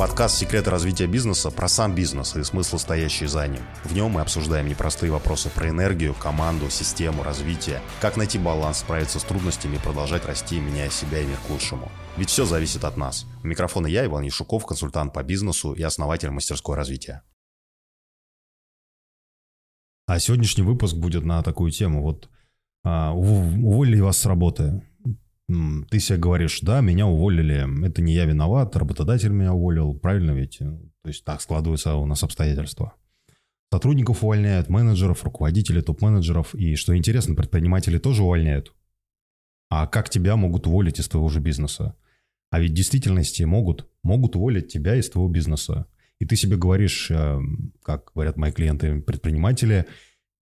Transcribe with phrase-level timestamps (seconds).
[0.00, 3.60] Подкаст «Секреты развития бизнеса» про сам бизнес и смысл, стоящий за ним.
[3.84, 9.18] В нем мы обсуждаем непростые вопросы про энергию, команду, систему, развитие, как найти баланс, справиться
[9.18, 11.92] с трудностями и продолжать расти, меняя себя и мир к лучшему.
[12.16, 13.26] Ведь все зависит от нас.
[13.44, 17.22] У микрофона я, Иван Яшуков, консультант по бизнесу и основатель мастерской развития.
[20.06, 22.02] А сегодняшний выпуск будет на такую тему.
[22.02, 22.30] Вот
[22.84, 24.82] а, уволили вас с работы
[25.90, 30.58] ты себе говоришь, да, меня уволили, это не я виноват, работодатель меня уволил, правильно ведь?
[30.58, 32.94] То есть так складываются у нас обстоятельства.
[33.72, 36.54] Сотрудников увольняют, менеджеров, руководителей, топ-менеджеров.
[36.54, 38.74] И, что интересно, предприниматели тоже увольняют.
[39.68, 41.96] А как тебя могут уволить из твоего же бизнеса?
[42.50, 43.88] А ведь в действительности могут.
[44.02, 45.86] Могут уволить тебя из твоего бизнеса.
[46.18, 47.38] И ты себе говоришь, э,
[47.82, 49.86] как говорят мои клиенты-предприниматели,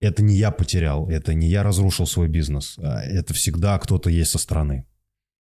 [0.00, 2.78] это не я потерял, это не я разрушил свой бизнес.
[2.78, 4.86] А это всегда кто-то есть со стороны.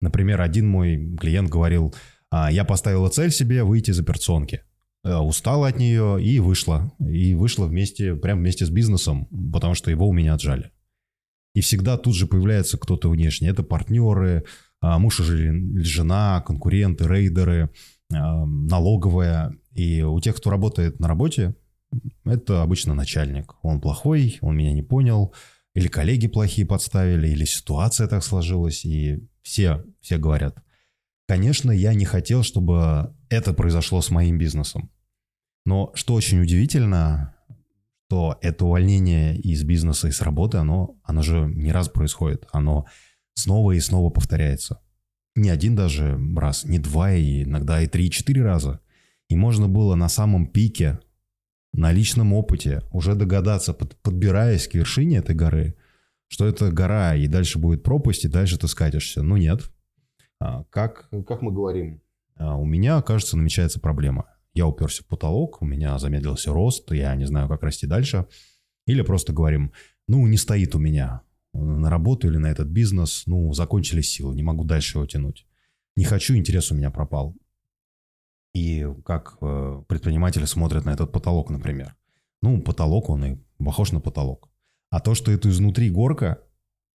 [0.00, 1.94] Например, один мой клиент говорил,
[2.30, 4.62] «А, я поставила цель себе выйти из операционки.
[5.06, 6.92] Э, устала от нее и вышла.
[6.98, 10.72] И вышла вместе, прям вместе с бизнесом, потому что его у меня отжали.
[11.54, 13.46] И всегда тут же появляется кто-то внешний.
[13.46, 14.44] Это партнеры,
[14.80, 17.70] а, муж или жена, конкуренты, рейдеры,
[18.12, 19.56] а, налоговая.
[19.72, 21.54] И у тех, кто работает на работе,
[22.24, 23.54] это обычно начальник.
[23.62, 25.32] Он плохой, он меня не понял,
[25.76, 30.56] или коллеги плохие подставили, или ситуация так сложилась, и все, все говорят.
[31.28, 34.90] Конечно, я не хотел, чтобы это произошло с моим бизнесом.
[35.66, 37.36] Но что очень удивительно,
[38.08, 42.46] что это увольнение из бизнеса и с работы, оно, оно же не раз происходит.
[42.52, 42.86] Оно
[43.34, 44.80] снова и снова повторяется.
[45.34, 48.80] Не один даже раз, не два, и иногда и три, и четыре раза.
[49.28, 51.00] И можно было на самом пике,
[51.76, 55.76] на личном опыте уже догадаться, под, подбираясь к вершине этой горы,
[56.28, 59.22] что это гора, и дальше будет пропасть, и дальше ты скатишься.
[59.22, 59.70] Ну нет.
[60.40, 62.02] А, как, как мы говорим,
[62.36, 64.26] а, у меня, кажется, намечается проблема.
[64.54, 68.26] Я уперся в потолок, у меня замедлился рост, я не знаю, как расти дальше.
[68.86, 69.72] Или просто говорим,
[70.08, 71.22] ну, не стоит у меня
[71.52, 75.46] на работу или на этот бизнес, ну, закончились силы, не могу дальше его тянуть.
[75.96, 77.34] Не хочу, интерес у меня пропал.
[78.56, 81.94] И как э, предприниматели смотрят на этот потолок, например.
[82.40, 84.48] Ну, потолок, он и похож на потолок.
[84.88, 86.40] А то, что это изнутри горка,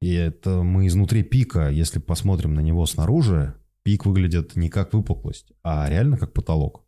[0.00, 3.54] и это мы изнутри пика, если посмотрим на него снаружи,
[3.84, 6.84] пик выглядит не как выпуклость, а реально как потолок.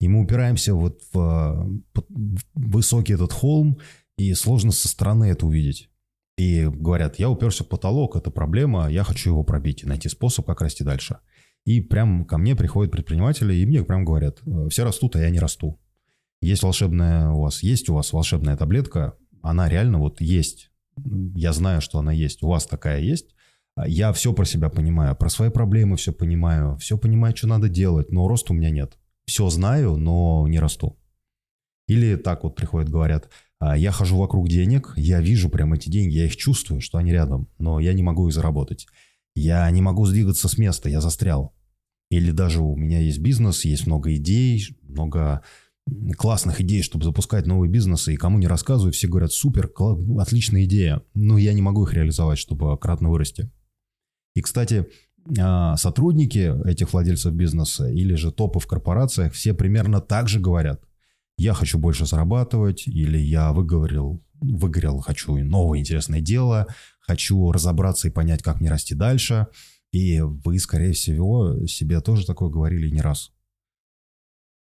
[0.00, 3.78] И мы упираемся вот в, в высокий этот холм,
[4.16, 5.90] и сложно со стороны это увидеть.
[6.38, 10.46] И говорят, я уперся в потолок, это проблема, я хочу его пробить и найти способ,
[10.46, 11.18] как расти дальше.
[11.68, 14.40] И прям ко мне приходят предприниматели, и мне прям говорят,
[14.70, 15.78] все растут, а я не расту.
[16.40, 20.70] Есть волшебная у вас, есть у вас волшебная таблетка, она реально вот есть.
[21.34, 22.42] Я знаю, что она есть.
[22.42, 23.34] У вас такая есть.
[23.86, 28.10] Я все про себя понимаю, про свои проблемы все понимаю, все понимаю, что надо делать,
[28.10, 28.96] но роста у меня нет.
[29.26, 30.98] Все знаю, но не расту.
[31.86, 36.14] Или так вот приходят, говорят, «А, я хожу вокруг денег, я вижу прям эти деньги,
[36.14, 38.86] я их чувствую, что они рядом, но я не могу их заработать.
[39.34, 41.52] Я не могу сдвигаться с места, я застрял.
[42.10, 45.42] Или даже у меня есть бизнес, есть много идей, много
[46.16, 49.70] классных идей, чтобы запускать новые бизнесы, и кому не рассказываю, все говорят, супер,
[50.18, 53.50] отличная идея, но я не могу их реализовать, чтобы кратно вырасти.
[54.34, 54.86] И, кстати,
[55.38, 60.82] а, сотрудники этих владельцев бизнеса или же топы в корпорациях все примерно так же говорят.
[61.36, 66.66] Я хочу больше зарабатывать, или я выговорил, выгорел, хочу новое интересное дело,
[67.00, 69.46] хочу разобраться и понять, как мне расти дальше.
[69.92, 73.32] И вы, скорее всего, себе тоже такое говорили не раз.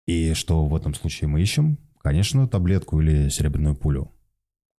[0.08, 1.78] И что в этом случае мы ищем?
[2.00, 4.12] Конечно, таблетку или серебряную пулю.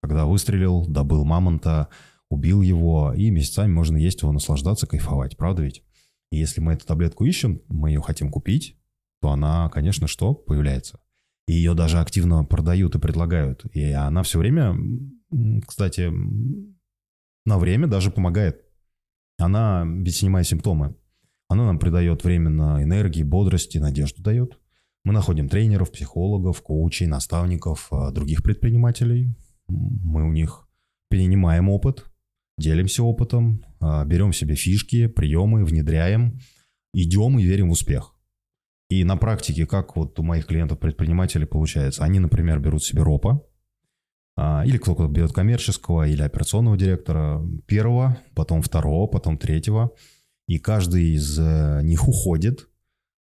[0.02, 1.88] Когда выстрелил, добыл мамонта,
[2.28, 5.82] убил его, и месяцами можно есть его, наслаждаться, кайфовать, правда ведь?
[6.30, 8.76] И если мы эту таблетку ищем, мы ее хотим купить,
[9.22, 10.34] то она, конечно, что?
[10.34, 11.00] Появляется.
[11.46, 13.64] И ее даже активно продают и предлагают.
[13.72, 14.76] И она все время,
[15.66, 16.10] кстати,
[17.46, 18.62] на время даже помогает.
[19.38, 20.96] Она ведь снимает симптомы.
[21.48, 24.58] Она нам придает временно энергии, бодрости, надежду дает.
[25.04, 29.36] Мы находим тренеров, психологов, коучей, наставников, а, других предпринимателей.
[29.68, 30.66] Мы у них
[31.10, 32.06] перенимаем опыт,
[32.56, 36.38] делимся опытом, а, берем себе фишки, приемы, внедряем,
[36.94, 38.14] идем и верим в успех.
[38.88, 43.42] И на практике, как вот у моих клиентов-предпринимателей получается, они, например, берут себе ропа,
[44.36, 49.92] или кто-то берет коммерческого или операционного директора, первого, потом второго, потом третьего,
[50.48, 52.68] и каждый из э, них уходит–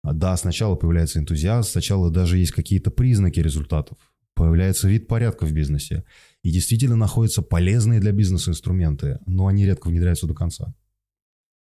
[0.02, 3.98] а, да, сначала появляется энтузиазм, сначала даже есть какие-то признаки результатов.
[4.34, 6.04] Появляется вид порядка в бизнесе.
[6.42, 10.74] И действительно находятся полезные для бизнеса инструменты, но они редко внедряются до конца.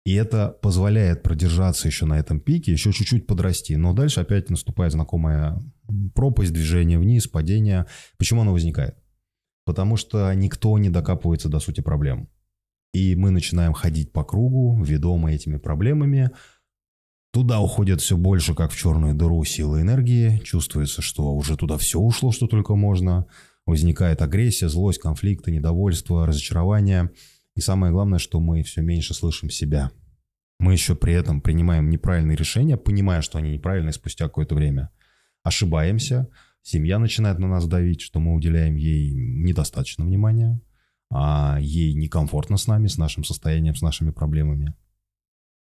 [0.04, 3.76] И это позволяет продержаться еще на этом пике, еще чуть-чуть подрасти.
[3.76, 5.62] Но дальше опять наступает знакомая
[6.14, 7.86] пропасть, движение вниз, падение.
[8.18, 8.96] Почему оно возникает?
[9.64, 12.28] Потому что никто не докапывается до сути проблем.
[12.92, 16.30] И мы начинаем ходить по кругу, ведомые этими проблемами.
[17.32, 20.38] Туда уходит все больше, как в черную дыру, силы энергии.
[20.44, 23.26] Чувствуется, что уже туда все ушло, что только можно.
[23.66, 27.10] Возникает агрессия, злость, конфликты, недовольство, разочарование–
[27.56, 29.92] и самое главное, что мы все меньше слышим себя.
[30.58, 34.90] Мы еще при этом принимаем неправильные решения, понимая, что они неправильные спустя какое-то время.
[35.42, 36.28] Ошибаемся,
[36.64, 40.60] семья начинает на нас давить, что мы уделяем ей недостаточно внимания,
[41.10, 44.74] а ей некомфортно с нами, с нашим состоянием, с нашими проблемами.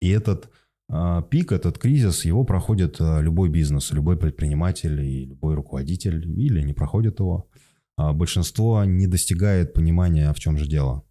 [0.02, 0.50] И этот
[0.90, 6.62] э, пик, этот кризис, его проходит э, любой бизнес, любой предприниматель и любой руководитель, или
[6.62, 7.50] не проходит его.
[7.98, 11.04] А большинство не достигает понимания, в чем же дело.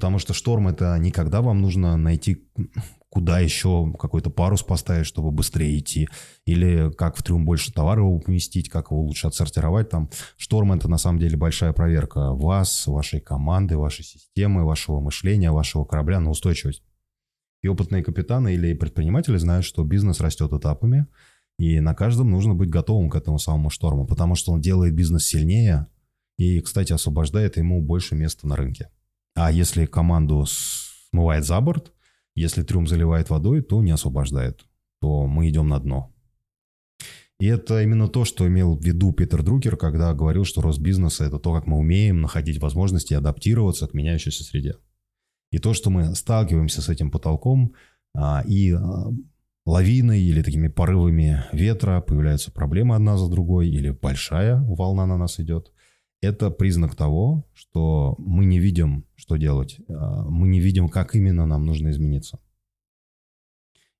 [0.00, 2.48] Потому что шторм это никогда вам нужно найти,
[3.10, 6.08] куда еще какой-то парус поставить, чтобы быстрее идти.
[6.46, 10.08] Или как в трюм больше товара поместить, как его лучше отсортировать там.
[10.38, 15.84] Шторм это на самом деле большая проверка вас, вашей команды, вашей системы, вашего мышления, вашего
[15.84, 16.82] корабля на устойчивость.
[17.62, 21.08] И опытные капитаны или предприниматели знают, что бизнес растет этапами,
[21.58, 25.26] и на каждом нужно быть готовым к этому самому шторму, потому что он делает бизнес
[25.26, 25.88] сильнее
[26.38, 28.88] и, кстати, освобождает ему больше места на рынке.
[29.34, 31.92] А если команду смывает за борт,
[32.34, 34.64] если трюм заливает водой, то не освобождает,
[35.00, 36.14] то мы идем на дно.
[37.38, 41.24] И это именно то, что имел в виду Питер Друкер, когда говорил, что рост бизнеса–
[41.26, 44.74] это то, как мы умеем находить возможности адаптироваться к меняющейся среде.
[45.50, 47.72] И то, что мы сталкиваемся с этим потолком,
[48.14, 49.06] а, и а,
[49.64, 55.40] лавиной или такими порывами ветра появляются проблемы одна за другой, или большая волна на нас
[55.40, 55.72] идет–
[56.20, 59.78] это признак того, что мы не видим, что делать.
[59.88, 62.38] А, мы не видим, как именно нам нужно измениться.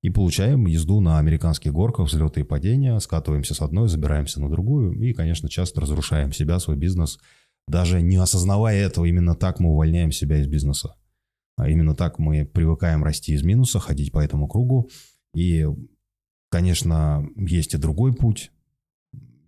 [0.01, 4.99] И получаем езду на американских горках, взлеты и падения, скатываемся с одной, забираемся на другую
[4.99, 7.19] и, конечно, часто разрушаем себя, свой бизнес.
[7.67, 10.95] Даже не осознавая этого, именно так мы увольняем себя из бизнеса.
[11.55, 14.89] А именно так мы привыкаем расти из минуса, ходить по этому кругу.
[15.35, 15.67] И,
[16.49, 18.51] конечно, есть и другой путь.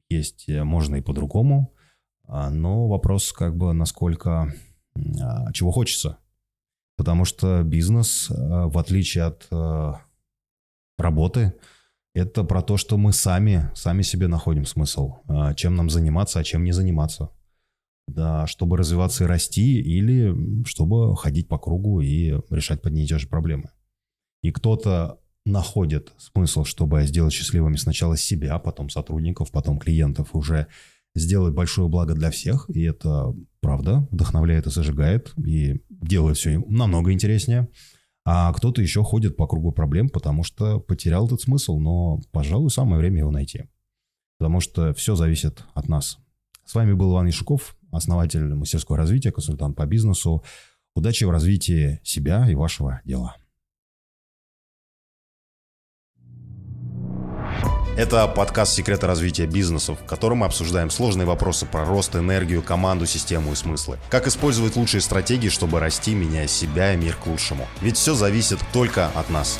[0.09, 1.73] Есть, э, можно и по-другому.
[2.27, 4.53] А, но вопрос как бы насколько,
[4.95, 6.17] а, чего хочется.
[6.95, 9.47] Потому что бизнес, а, в отличие от
[10.97, 11.53] работы,
[12.13, 15.15] это про то, что мы сами, сами себе находим смысл,
[15.55, 17.31] чем нам заниматься, а чем не заниматься.
[18.07, 23.17] Да, чтобы развиваться и расти, или чтобы ходить по кругу и решать под и те
[23.17, 23.71] же проблемы.
[24.43, 30.67] И кто-то находит смысл, чтобы сделать счастливыми сначала себя, потом сотрудников, потом клиентов, уже
[31.15, 37.11] сделать большое благо для всех, и это правда вдохновляет и зажигает, и делает все намного
[37.11, 37.69] интереснее.
[38.25, 42.97] А кто-то еще ходит по кругу проблем, потому что потерял этот смысл, но, пожалуй, самое
[42.97, 43.65] время его найти.
[44.39, 46.17] Потому что все зависит от нас.
[46.65, 50.43] С вами был Иван Ишуков, основатель мастерского развития, консультант по бизнесу.
[50.95, 53.35] Удачи в развитии себя и вашего дела.
[57.95, 63.05] Это подкаст «Секреты развития бизнесов», в котором мы обсуждаем сложные вопросы про рост, энергию, команду,
[63.05, 63.99] систему и смыслы.
[64.09, 67.67] Как использовать лучшие стратегии, чтобы расти, меняя себя и мир к лучшему.
[67.81, 69.59] Ведь все зависит только от нас.